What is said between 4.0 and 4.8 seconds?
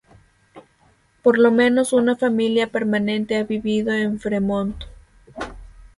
Fremont.